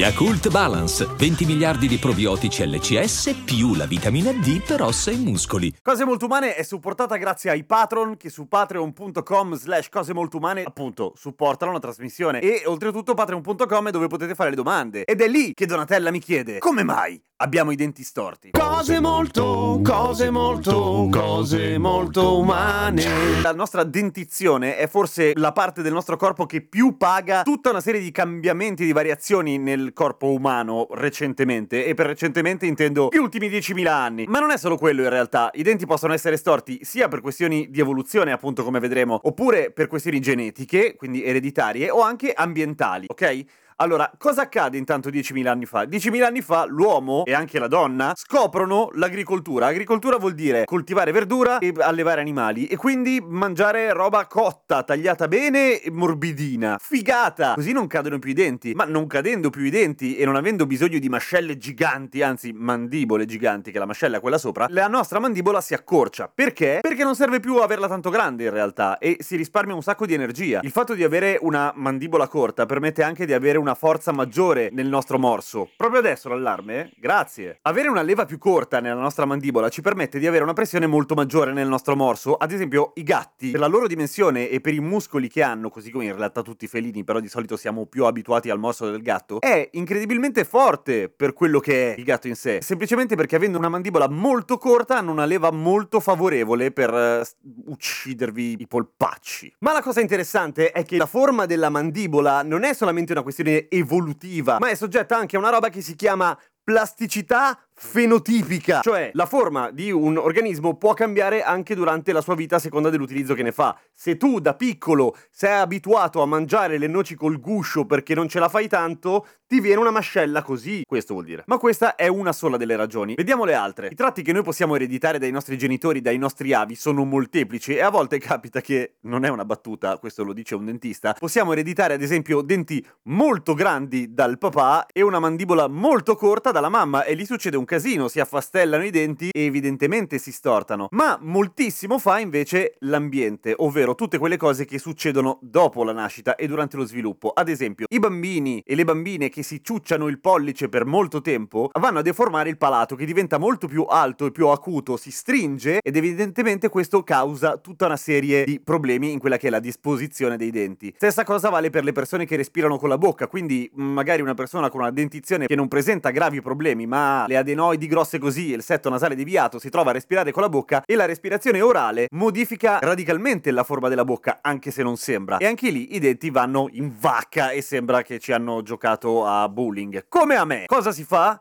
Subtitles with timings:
[0.00, 5.76] Yakult Balance, 20 miliardi di probiotici LCS più la vitamina D per ossa e muscoli.
[5.82, 10.62] Cose Molto Umane è supportata grazie ai patron che su patreon.com slash cose molto umane
[10.62, 12.40] appunto supportano la trasmissione.
[12.40, 15.04] E oltretutto patreon.com è dove potete fare le domande.
[15.04, 19.80] Ed è lì che Donatella mi chiede come mai abbiamo i denti storti Cose molto,
[19.82, 23.04] cose molto, cose molto umane.
[23.42, 27.80] la nostra dentizione è forse la parte del nostro corpo che più paga tutta una
[27.80, 33.48] serie di cambiamenti di variazioni nel corpo umano recentemente e per recentemente intendo gli ultimi
[33.48, 37.08] 10.000 anni ma non è solo quello in realtà i denti possono essere storti sia
[37.08, 42.32] per questioni di evoluzione appunto come vedremo oppure per questioni genetiche quindi ereditarie o anche
[42.34, 43.44] ambientali ok?
[43.82, 45.84] Allora, cosa accade intanto 10.000 anni fa?
[45.84, 49.68] 10.000 anni fa l'uomo e anche la donna scoprono l'agricoltura.
[49.68, 55.80] Agricoltura vuol dire coltivare verdura e allevare animali e quindi mangiare roba cotta, tagliata bene
[55.80, 56.76] e morbidina.
[56.78, 57.54] Figata!
[57.54, 58.74] Così non cadono più i denti.
[58.74, 63.24] Ma non cadendo più i denti e non avendo bisogno di mascelle giganti, anzi mandibole
[63.24, 66.30] giganti, che la mascella è quella sopra, la nostra mandibola si accorcia.
[66.32, 66.80] Perché?
[66.82, 70.12] Perché non serve più averla tanto grande in realtà e si risparmia un sacco di
[70.12, 70.60] energia.
[70.62, 74.88] Il fatto di avere una mandibola corta permette anche di avere una forza maggiore nel
[74.88, 75.70] nostro morso.
[75.76, 76.92] Proprio adesso l'allarme?
[76.96, 77.58] Grazie.
[77.62, 81.14] Avere una leva più corta nella nostra mandibola ci permette di avere una pressione molto
[81.14, 82.34] maggiore nel nostro morso.
[82.34, 85.90] Ad esempio, i gatti, per la loro dimensione e per i muscoli che hanno, così
[85.90, 89.02] come in realtà tutti i felini, però di solito siamo più abituati al morso del
[89.02, 92.60] gatto, è incredibilmente forte per quello che è il gatto in sé.
[92.62, 97.34] Semplicemente perché avendo una mandibola molto corta hanno una leva molto favorevole per s-
[97.66, 99.54] uccidervi i polpacci.
[99.60, 103.49] Ma la cosa interessante è che la forma della mandibola non è solamente una questione
[103.68, 109.24] evolutiva, ma è soggetta anche a una roba che si chiama plasticità fenotipica, cioè la
[109.24, 113.42] forma di un organismo può cambiare anche durante la sua vita a seconda dell'utilizzo che
[113.42, 113.76] ne fa.
[113.94, 118.38] Se tu da piccolo sei abituato a mangiare le noci col guscio perché non ce
[118.38, 121.42] la fai tanto, ti viene una mascella così, questo vuol dire.
[121.46, 123.14] Ma questa è una sola delle ragioni.
[123.14, 123.88] Vediamo le altre.
[123.90, 127.80] I tratti che noi possiamo ereditare dai nostri genitori, dai nostri avi, sono molteplici e
[127.80, 131.94] a volte capita che, non è una battuta, questo lo dice un dentista, possiamo ereditare
[131.94, 137.14] ad esempio denti molto grandi dal papà e una mandibola molto corta dalla mamma e
[137.14, 140.88] lì succede un casino, si affastellano i denti e evidentemente si stortano.
[140.90, 146.48] Ma moltissimo fa invece l'ambiente, ovvero tutte quelle cose che succedono dopo la nascita e
[146.48, 147.30] durante lo sviluppo.
[147.30, 151.70] Ad esempio, i bambini e le bambine che si ciucciano il pollice per molto tempo
[151.78, 155.78] vanno a deformare il palato che diventa molto più alto e più acuto, si stringe
[155.80, 160.36] ed evidentemente questo causa tutta una serie di problemi in quella che è la disposizione
[160.36, 160.92] dei denti.
[160.96, 164.34] Stessa cosa vale per le persone che respirano con la bocca, quindi mh, magari una
[164.34, 168.52] persona con una dentizione che non presenta gravi problemi ma ha le adenoidi grosse così
[168.52, 171.60] e il setto nasale deviato si trova a respirare con la bocca e la respirazione
[171.60, 175.98] orale modifica radicalmente la forma della bocca anche se non sembra e anche lì i
[175.98, 180.64] denti vanno in vacca e sembra che ci hanno giocato a bowling come a me
[180.66, 181.40] cosa si fa?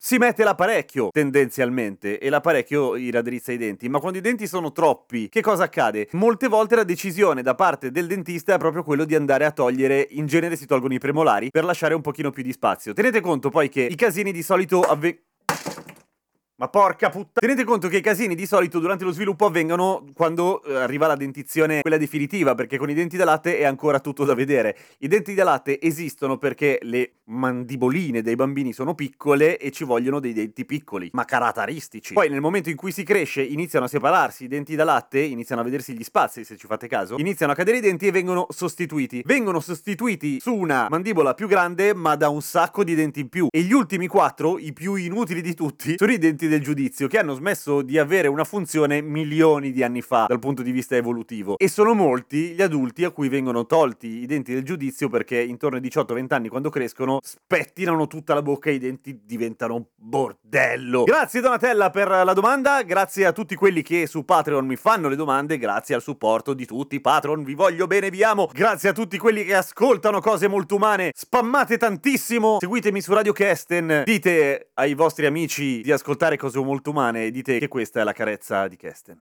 [0.00, 4.70] Si mette l'apparecchio tendenzialmente e l'apparecchio i raddrizza i denti, ma quando i denti sono
[4.70, 6.06] troppi, che cosa accade?
[6.12, 10.06] Molte volte la decisione da parte del dentista è proprio quello di andare a togliere,
[10.10, 12.92] in genere si tolgono i premolari per lasciare un pochino più di spazio.
[12.92, 15.26] Tenete conto poi che i casini di solito avvengono
[16.58, 17.40] ma porca puttana!
[17.40, 21.16] Tenete conto che i casini di solito durante lo sviluppo avvengono quando eh, arriva la
[21.16, 24.76] dentizione, quella definitiva, perché con i denti da latte è ancora tutto da vedere.
[24.98, 30.20] I denti da latte esistono perché le mandiboline dei bambini sono piccole e ci vogliono
[30.20, 32.14] dei denti piccoli, ma caratteristici.
[32.14, 35.60] Poi nel momento in cui si cresce iniziano a separarsi i denti da latte, iniziano
[35.60, 38.46] a vedersi gli spazi, se ci fate caso, iniziano a cadere i denti e vengono
[38.50, 39.22] sostituiti.
[39.24, 43.48] Vengono sostituiti su una mandibola più grande, ma da un sacco di denti in più.
[43.50, 47.18] E gli ultimi quattro, i più inutili di tutti, sono i denti del giudizio, che
[47.18, 51.58] hanno smesso di avere una funzione milioni di anni fa dal punto di vista evolutivo.
[51.58, 55.76] E sono molti gli adulti a cui vengono tolti i denti del giudizio perché intorno
[55.76, 61.04] ai 18-20 anni, quando crescono, spettinano tutta la bocca e i denti diventano un bordello.
[61.04, 65.16] Grazie Donatella per la domanda, grazie a tutti quelli che su Patreon mi fanno le
[65.16, 68.50] domande, grazie al supporto di tutti Patreon, vi voglio bene, vi amo.
[68.52, 74.02] Grazie a tutti quelli che ascoltano cose molto umane, spammate tantissimo, seguitemi su Radio Kesten,
[74.04, 78.12] dite ai vostri amici di ascoltare cose molto umane e dite che questa è la
[78.12, 79.20] carezza di Kesten.